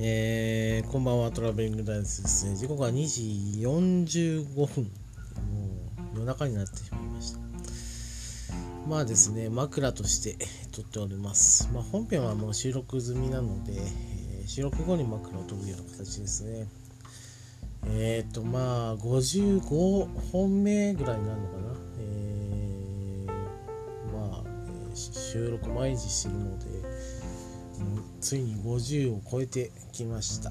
[0.00, 2.54] えー、こんばんはトラベリングダイスですね。
[2.54, 4.84] 時刻は2時45分。
[4.84, 4.90] も
[6.14, 7.40] う夜中になってしまいました。
[8.88, 10.36] まあですね枕として
[10.70, 11.68] 撮っております。
[11.72, 16.68] まあ、本編はもう収録済みなので、えー、収録後に枕を撮るような形ですね。
[17.86, 21.74] えっ、ー、とまあ55本目ぐらいになるのかな。
[21.98, 26.66] えー、まあ、え収録毎日してるので
[28.20, 30.50] ついに50を超えてきました。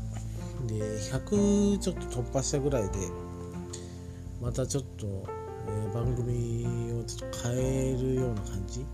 [0.68, 2.90] で100ちょっと突破したぐらいで
[4.42, 5.06] またちょっと、
[5.68, 8.86] えー、番組をちょっと変えるような感じ、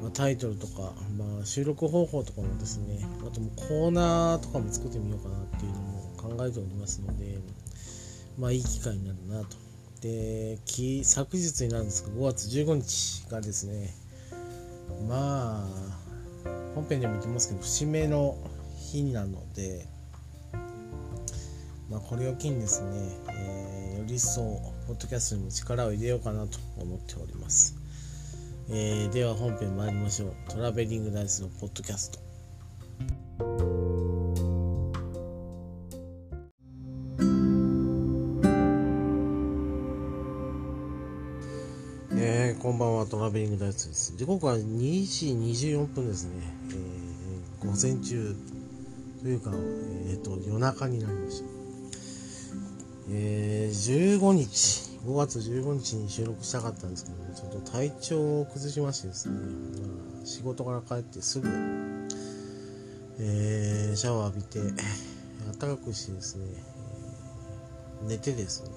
[0.00, 7.38] まあ、タイトルとか、まあ、収録方法とかもですねあともコーナーとかも作ってみようかなっていうのも考えておりますので
[8.38, 9.56] まあいい機会になるなと。
[10.00, 10.82] で昨
[11.36, 13.94] 日になるんですが5月15日がですね
[15.08, 16.11] まあ
[16.74, 18.36] 本編でも言ってますけど節目の
[18.78, 19.86] 日なので、
[21.90, 22.88] まあ、これを機にですね、
[23.30, 24.42] えー、より一層
[24.86, 27.76] ポッドキャストにも力を入れようかなと思っております、
[28.70, 32.22] えー、では本編参りましょうトラベリングダイスのポッドキャスト
[42.14, 44.16] えー、こんばんは、トラベリングダイスです。
[44.16, 45.26] 時刻は2時
[45.70, 46.61] 24分ですね。
[47.72, 48.36] 午前中
[49.22, 51.46] というか、えーと、夜中になりました。
[53.08, 61.48] えー、15日、5月15日に収録したかったんですけど、ね、ちょっと体調を崩しましてですね、まあ、仕事から帰ってすぐ、
[63.18, 64.60] えー、シャワー浴びて、
[65.58, 66.44] 暖かくしてですね、
[68.06, 68.70] 寝てですね、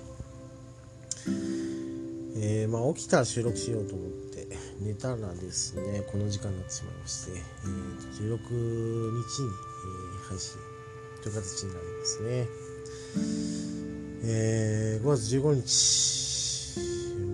[2.38, 4.25] えー、まあ、起きたら収録しようと思って
[4.80, 10.58] 寝たらですねこの時間になってしまいまして、えー、16日に、えー、配信
[11.24, 12.48] という形になりますね、
[14.24, 16.80] えー、5月15日、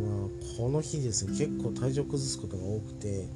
[0.07, 3.27] まあ、この日ですね結構体調崩すことが多くて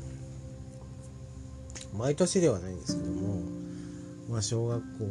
[1.97, 3.41] 毎年ではないんですけども、
[4.29, 5.05] まあ、小学校、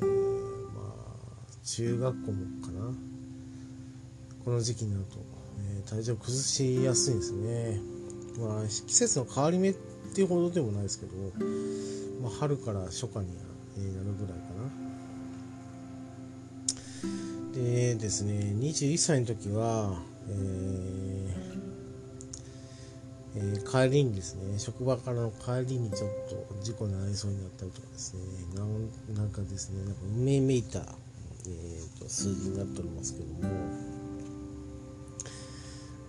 [0.00, 2.94] えー、まあ、中学校もかな
[4.44, 7.97] この時期になるとえ体調崩しやすいんですね。
[8.38, 9.74] まあ、季節の変わり目っ
[10.14, 11.12] ていうほどでもないですけど、
[12.22, 13.42] まあ、春から初夏にな
[14.04, 14.88] るぐらいかな。
[17.54, 21.08] でですね、21歳の時は、えー
[23.36, 28.20] えー、帰りにですね、職場からの帰りにちょっと事故に遭いそうになったりとかですね、
[28.54, 33.40] なんなんかですね、なんか運命めいた、えーと数字になっておりますけども、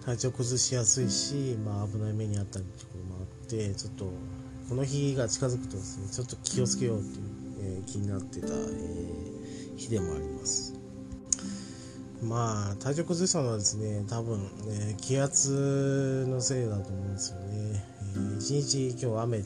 [0.10, 4.12] 体調崩しやすいし、まあ、危ない目にあったりところもあってちょっと
[4.68, 7.26] この日が近づくとですねちょっと気をつけようっていう、
[7.60, 10.74] えー、気になってた、えー、日でもあります。
[12.24, 19.46] まあ体調崩したのはですね多分、ね、気圧のせいだと思うんですよね、えー、一日今日雨で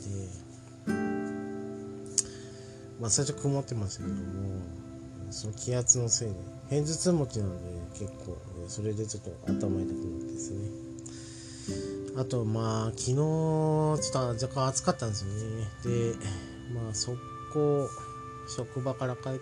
[3.02, 4.24] まあ最初曇ってましたけども
[5.34, 6.36] その気圧のせいで
[6.70, 9.82] 偏頭痛持ちなので結構それでちょっと頭痛くなっ
[10.22, 10.84] てですね。
[12.16, 15.68] あとまあ昨日ちょっと若干暑かったんですよね。
[15.84, 16.14] で
[16.74, 17.18] まあ速
[17.54, 17.90] 攻
[18.56, 19.40] 職場から帰って、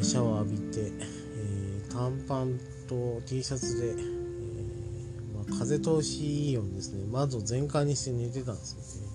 [0.00, 0.92] え、シャワー浴びて、
[1.36, 9.08] えー、短パンと T シャツで、えー、まあ、風通しいいようにですね窓全開にして寝てたんですよね。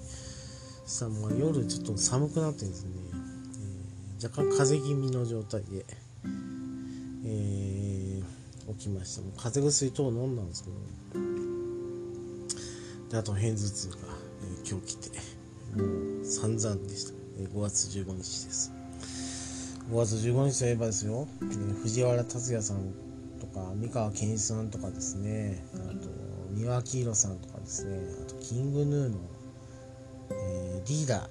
[0.86, 2.90] そしたらまあ夜ちょっと寒くなってですね、
[4.24, 5.86] 若干風邪気味の状態で
[7.26, 9.22] えー、起きました。
[9.22, 10.76] もう風邪薬等飲んだんですけど。
[13.12, 13.96] であと片頭痛が、
[14.42, 15.20] えー、今日来て
[15.76, 18.72] もう散々でした、えー、5月15日です。
[19.92, 22.94] 5月15日といえばですよ、えー、藤原竜也さん
[23.40, 25.64] とか三河健一さんとかですね。
[25.76, 26.10] あと
[26.52, 28.00] 三輪明宏さんとかですね。
[28.26, 29.18] あとキングヌーの、
[30.32, 31.28] えー、リーダー、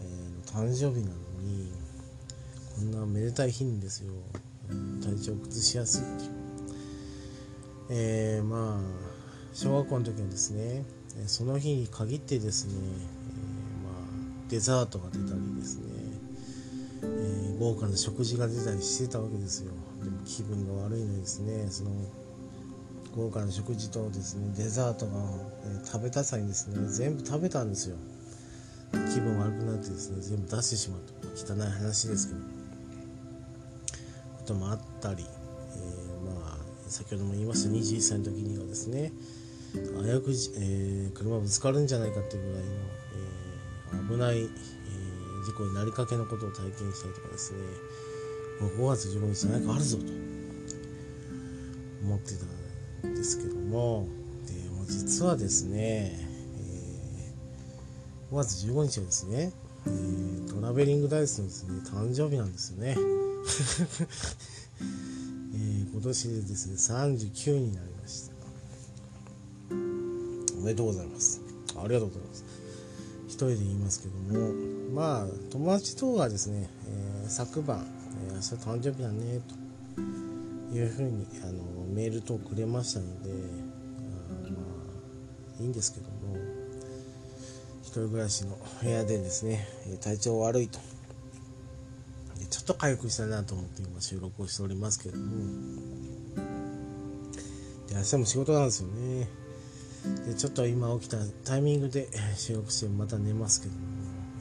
[0.00, 1.85] えー、の誕生日なのに
[2.76, 4.12] こんなめでたい日にですよ。
[5.02, 6.30] 体調崩しやすいっていう、
[7.88, 8.80] えー、まあ
[9.54, 10.84] 小学校の時はですね
[11.26, 12.90] その日に限ってですね、えー、
[13.84, 15.84] まあ、デザートが出たりですね、
[17.02, 19.72] えー、豪華な食事が出たりしてたわけですよ。
[20.04, 21.90] でも気分が悪いのにですねその
[23.16, 25.12] 豪華な食事とですねデザートが、
[25.64, 27.96] え、食べたさにですね全部食べたんですよ。
[29.14, 32.55] 気分悪くなってですね全部出してしまうと汚い話ですけど。
[34.46, 39.10] こともあったり、えー、まあ先ほども言いました21歳の時にはですね
[39.74, 42.70] 危うく、えー、車ぶつかるんじゃないかっていうぐらいの、
[43.98, 47.58] えー、危ない、えー、事故になりかけのことを体験したりとかですね
[48.60, 50.04] もう5月15日何かあるぞと
[52.04, 52.34] 思って
[53.02, 54.06] たんですけども
[54.46, 56.12] でも実はですね、
[56.60, 59.52] えー、5月15日はですね、
[59.86, 62.96] えー、トラベリングダイスのですね誕生日なんですよね、
[65.54, 68.32] えー、今年でですね39になりました。
[70.58, 71.40] おめでとうございます。
[71.76, 72.44] ありがとうございます。
[73.28, 74.52] 一人で言いますけども
[74.94, 77.86] まあ友達とはですね、えー、昨晩、
[78.28, 84.58] えー、明日誕生日だねというふうにあのメールとくれましたのであま
[85.58, 86.36] あいいんですけども
[87.82, 89.66] 一人暮らしの部屋でですね
[90.00, 90.78] 体調悪いと
[92.50, 95.24] ちょっと回復したいなと思って今収録をしておりますけども
[97.88, 99.28] で明日も仕事なんですよね。
[100.26, 103.80] でちょっと今起きたタイミングで収録してまた寝ますけども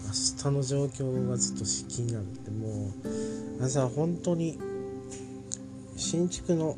[0.06, 2.26] 明日の状況がずっと気になる。
[2.26, 4.60] ってもう明日は本当に
[5.96, 6.78] 新築の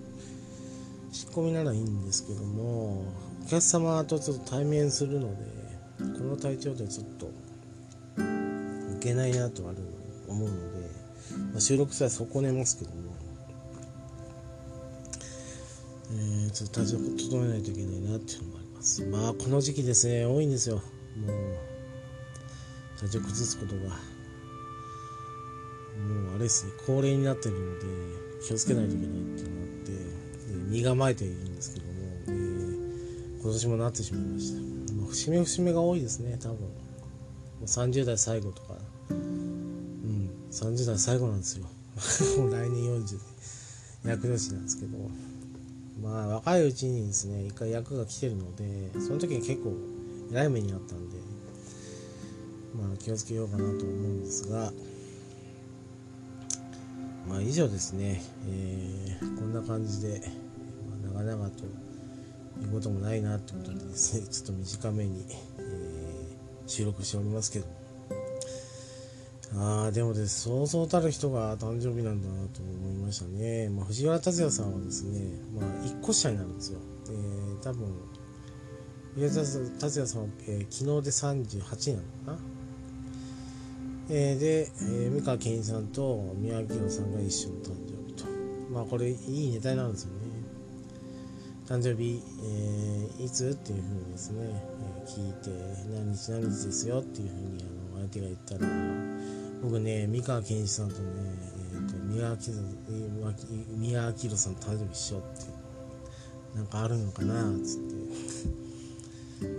[1.11, 3.03] 仕込みならいいんですけども
[3.45, 5.37] お客様とちょっと対面するので
[5.97, 7.25] この体調でちょっと
[8.95, 9.77] いけないなとある
[10.27, 10.76] 思うので、
[11.51, 12.97] まあ、収録したら損ねますけども。
[16.09, 19.05] えー、ちょっと体調整えないといけないなっていうのもあります。
[19.05, 20.25] まあこの時期ですね。
[20.25, 20.77] 多いんですよ。
[20.77, 20.85] もう
[22.99, 23.81] 体調崩すことが。
[23.81, 23.87] も
[26.31, 26.71] うあれですね。
[26.85, 27.85] 高齢になってるので
[28.47, 29.91] 気をつけないといけないっていうのがあって
[30.69, 31.93] 身構えているんですけども、
[32.27, 34.61] えー、今年もなってしまいました、
[34.93, 36.37] まあ、節目節目が多いですね。
[36.41, 36.59] 多分。
[36.59, 36.67] も
[37.61, 38.76] う30代最後とか
[40.57, 41.65] 30代最後なんですよ。
[42.49, 43.19] 来年40
[44.03, 44.97] で役年なんですけど。
[46.01, 49.73] まあ若いうちにですね一回役が来てるのでその時に結構
[50.31, 51.17] 偉い目にあったんで
[52.75, 54.71] まあ気をつけようかなと思うんですが。
[57.27, 60.21] まあ以上ですね、えー、こんな感じで、
[61.03, 61.63] まあ、長々と
[62.61, 65.25] 言うこともないなってことでですねちょっと短めに、
[65.57, 67.86] えー、収録しておりますけども。
[69.59, 77.87] ああでもですそうそうたる人が誕生日なんだなと思いましたね、まあ、藤原竜也さんはですね、まあ、1個下になるんですよ、えー、多分
[79.15, 82.39] 藤原竜也さんは、えー、昨日で38なのかな。
[84.09, 88.25] えー、で、えー、三河健一さんと宮城野さんが一緒の誕生日と。
[88.71, 90.17] まあこれいいネタなんですよね。
[91.67, 95.49] 誕生日、えー、いつっていうふうにですね、え、聞いて
[95.91, 99.06] 何日何日ですよっていうふうにあの相手が言ったら
[99.61, 101.01] 僕ね三河健一さんとね、
[101.73, 102.51] えーと、宮脇
[103.77, 105.27] 宮脇さん誕生日一緒って
[106.55, 107.97] なんかあるのかなっつって。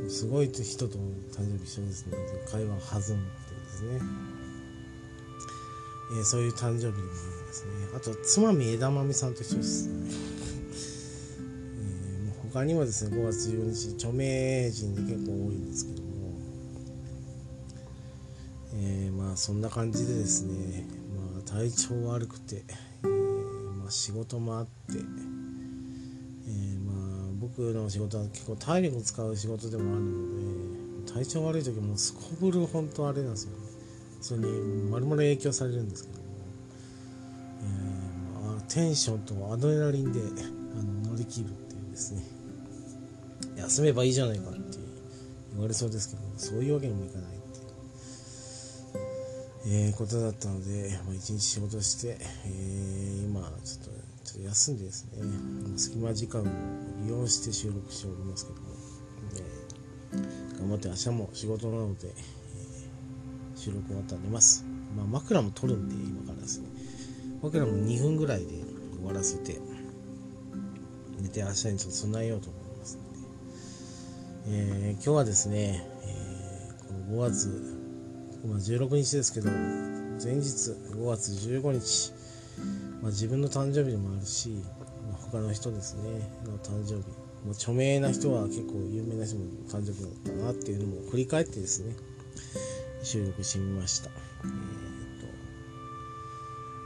[0.09, 2.17] すごい人と誕生日一緒ですね。
[2.51, 4.01] 会話弾むってですね。
[6.11, 7.03] えー、そういう誕生日でもある
[7.45, 7.71] んですね。
[7.95, 10.11] あとつまみ枝豆さんと一緒ですね、
[11.79, 16.08] えー、他にもですね5月15日著名人で結構多いんですけど、
[18.81, 20.87] えー、まあそんな感じでですね、
[21.35, 22.65] まあ、体調悪くて、
[23.03, 33.53] えー、まあ、仕事もあって、えまあ、僕の仕事は結構体力を使う仕事でもあるので体調悪い時もすこぶる本当あれなんですよ。
[33.53, 33.69] ね
[34.21, 36.25] それにまるまる影響されるんですけども、
[37.63, 42.23] えまあ、テンションとアドレナリンであの乗り切るっていうですね。
[43.57, 44.79] 休めばいいじゃないかって
[45.53, 47.38] 言われそうですけどそういうわけにもいかない、
[49.71, 53.91] えー、ことだったので、まあ、一日仕事して、えー、今ちょっと
[54.25, 55.23] ちょっと休んでですね
[55.77, 56.45] 隙間時間を
[57.05, 58.69] 利用して収録しておりますけども、
[60.15, 62.15] えー、頑張って明日も仕事なので
[63.57, 64.65] 収録終わったら寝ます。
[64.97, 66.69] まあ、枕も取るんで、今からですね。
[67.43, 68.47] 枕も2分ぐらいで
[68.97, 69.59] 終わらせて、
[71.21, 77.78] 寝て明日にちょっと備えようと思いますので、えー、今日はですね、えー、この5月、
[78.45, 82.13] 今16日ですけど、前日5月15日、
[83.03, 84.51] まあ、自分の誕生日でもあるし、
[85.09, 87.09] まあ、他の人ですね、の誕生日、
[87.45, 91.95] もう著名な人は結構有名な人も誕生日だったなっていうのも振り返ってですね、
[93.03, 94.11] 収録してみました。
[94.11, 94.51] えー、っ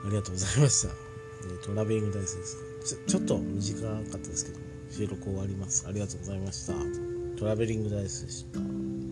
[0.03, 0.89] と、ありがとうございました。
[0.89, 2.57] えー、トラベリングダイスです
[2.87, 2.99] ちょ。
[3.09, 5.87] ちょっと短かったですけども、収録終わります。
[5.87, 6.73] ありがとうございました。
[7.39, 9.12] トラベリングダイスでした。